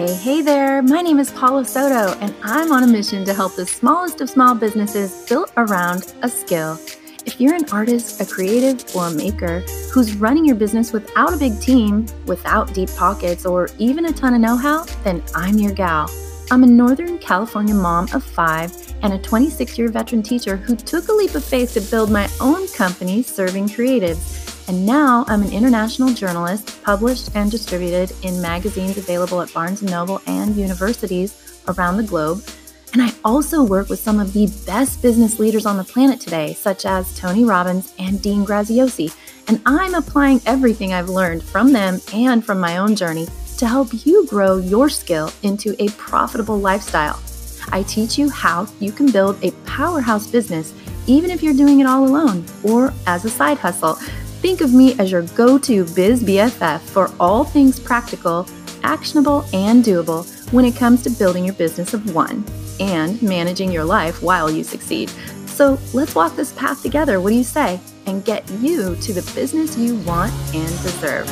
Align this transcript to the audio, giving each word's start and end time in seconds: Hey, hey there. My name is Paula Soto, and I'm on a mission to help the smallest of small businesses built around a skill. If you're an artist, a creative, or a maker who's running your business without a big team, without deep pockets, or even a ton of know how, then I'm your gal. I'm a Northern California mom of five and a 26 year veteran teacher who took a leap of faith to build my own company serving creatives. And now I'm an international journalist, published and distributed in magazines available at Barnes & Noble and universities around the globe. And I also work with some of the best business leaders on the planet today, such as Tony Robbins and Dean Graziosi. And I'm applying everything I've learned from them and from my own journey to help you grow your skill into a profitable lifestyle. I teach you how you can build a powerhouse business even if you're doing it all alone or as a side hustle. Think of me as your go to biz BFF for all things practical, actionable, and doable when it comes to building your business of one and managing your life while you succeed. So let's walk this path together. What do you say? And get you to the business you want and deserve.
Hey, 0.00 0.14
hey 0.14 0.40
there. 0.40 0.80
My 0.80 1.02
name 1.02 1.18
is 1.18 1.30
Paula 1.30 1.62
Soto, 1.62 2.18
and 2.20 2.34
I'm 2.42 2.72
on 2.72 2.84
a 2.84 2.86
mission 2.86 3.22
to 3.26 3.34
help 3.34 3.54
the 3.54 3.66
smallest 3.66 4.22
of 4.22 4.30
small 4.30 4.54
businesses 4.54 5.28
built 5.28 5.52
around 5.58 6.14
a 6.22 6.28
skill. 6.30 6.80
If 7.26 7.38
you're 7.38 7.54
an 7.54 7.66
artist, 7.70 8.18
a 8.18 8.24
creative, 8.24 8.96
or 8.96 9.08
a 9.08 9.10
maker 9.10 9.60
who's 9.92 10.16
running 10.16 10.46
your 10.46 10.56
business 10.56 10.94
without 10.94 11.34
a 11.34 11.36
big 11.36 11.60
team, 11.60 12.06
without 12.24 12.72
deep 12.72 12.88
pockets, 12.96 13.44
or 13.44 13.68
even 13.76 14.06
a 14.06 14.12
ton 14.14 14.32
of 14.32 14.40
know 14.40 14.56
how, 14.56 14.84
then 15.04 15.22
I'm 15.34 15.58
your 15.58 15.74
gal. 15.74 16.08
I'm 16.50 16.64
a 16.64 16.66
Northern 16.66 17.18
California 17.18 17.74
mom 17.74 18.08
of 18.14 18.24
five 18.24 18.72
and 19.02 19.12
a 19.12 19.18
26 19.18 19.76
year 19.76 19.88
veteran 19.88 20.22
teacher 20.22 20.56
who 20.56 20.76
took 20.76 21.08
a 21.08 21.12
leap 21.12 21.34
of 21.34 21.44
faith 21.44 21.74
to 21.74 21.80
build 21.82 22.10
my 22.10 22.26
own 22.40 22.66
company 22.68 23.22
serving 23.22 23.68
creatives. 23.68 24.39
And 24.70 24.86
now 24.86 25.24
I'm 25.26 25.42
an 25.42 25.52
international 25.52 26.14
journalist, 26.14 26.80
published 26.84 27.34
and 27.34 27.50
distributed 27.50 28.14
in 28.22 28.40
magazines 28.40 28.96
available 28.98 29.42
at 29.42 29.52
Barnes 29.52 29.82
& 29.82 29.90
Noble 29.90 30.22
and 30.28 30.54
universities 30.54 31.60
around 31.66 31.96
the 31.96 32.04
globe. 32.04 32.44
And 32.92 33.02
I 33.02 33.12
also 33.24 33.64
work 33.64 33.88
with 33.88 33.98
some 33.98 34.20
of 34.20 34.32
the 34.32 34.46
best 34.66 35.02
business 35.02 35.40
leaders 35.40 35.66
on 35.66 35.76
the 35.76 35.82
planet 35.82 36.20
today, 36.20 36.54
such 36.54 36.86
as 36.86 37.18
Tony 37.18 37.42
Robbins 37.44 37.92
and 37.98 38.22
Dean 38.22 38.46
Graziosi. 38.46 39.12
And 39.48 39.60
I'm 39.66 39.96
applying 39.96 40.40
everything 40.46 40.92
I've 40.92 41.08
learned 41.08 41.42
from 41.42 41.72
them 41.72 42.00
and 42.14 42.44
from 42.44 42.60
my 42.60 42.76
own 42.76 42.94
journey 42.94 43.26
to 43.58 43.66
help 43.66 43.88
you 44.06 44.24
grow 44.28 44.58
your 44.58 44.88
skill 44.88 45.32
into 45.42 45.74
a 45.82 45.88
profitable 45.88 46.60
lifestyle. 46.60 47.20
I 47.72 47.82
teach 47.82 48.16
you 48.16 48.30
how 48.30 48.68
you 48.78 48.92
can 48.92 49.10
build 49.10 49.42
a 49.42 49.50
powerhouse 49.66 50.28
business 50.28 50.72
even 51.08 51.32
if 51.32 51.42
you're 51.42 51.54
doing 51.54 51.80
it 51.80 51.88
all 51.88 52.04
alone 52.04 52.44
or 52.62 52.92
as 53.08 53.24
a 53.24 53.30
side 53.30 53.58
hustle. 53.58 53.98
Think 54.40 54.62
of 54.62 54.72
me 54.72 54.98
as 54.98 55.12
your 55.12 55.22
go 55.22 55.58
to 55.58 55.84
biz 55.94 56.24
BFF 56.24 56.80
for 56.80 57.10
all 57.20 57.44
things 57.44 57.78
practical, 57.78 58.48
actionable, 58.82 59.44
and 59.52 59.84
doable 59.84 60.24
when 60.50 60.64
it 60.64 60.74
comes 60.74 61.02
to 61.02 61.10
building 61.10 61.44
your 61.44 61.54
business 61.54 61.92
of 61.92 62.14
one 62.14 62.42
and 62.80 63.20
managing 63.20 63.70
your 63.70 63.84
life 63.84 64.22
while 64.22 64.50
you 64.50 64.64
succeed. 64.64 65.10
So 65.44 65.78
let's 65.92 66.14
walk 66.14 66.36
this 66.36 66.52
path 66.54 66.80
together. 66.82 67.20
What 67.20 67.30
do 67.30 67.36
you 67.36 67.44
say? 67.44 67.80
And 68.06 68.24
get 68.24 68.50
you 68.52 68.96
to 68.96 69.12
the 69.12 69.30
business 69.34 69.76
you 69.76 69.96
want 70.00 70.32
and 70.54 70.68
deserve. 70.82 71.28